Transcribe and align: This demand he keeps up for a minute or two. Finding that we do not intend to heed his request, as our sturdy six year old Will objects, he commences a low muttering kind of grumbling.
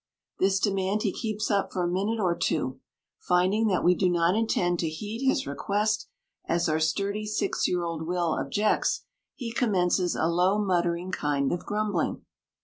This 0.39 0.59
demand 0.59 1.03
he 1.03 1.13
keeps 1.13 1.51
up 1.51 1.71
for 1.71 1.83
a 1.83 1.87
minute 1.87 2.19
or 2.19 2.35
two. 2.35 2.79
Finding 3.19 3.67
that 3.67 3.83
we 3.83 3.93
do 3.93 4.09
not 4.09 4.33
intend 4.35 4.79
to 4.79 4.89
heed 4.89 5.23
his 5.23 5.45
request, 5.45 6.07
as 6.47 6.67
our 6.67 6.79
sturdy 6.79 7.27
six 7.27 7.67
year 7.67 7.83
old 7.83 8.07
Will 8.07 8.31
objects, 8.33 9.03
he 9.35 9.53
commences 9.53 10.15
a 10.15 10.25
low 10.27 10.57
muttering 10.57 11.11
kind 11.11 11.51
of 11.51 11.67
grumbling. 11.67 12.25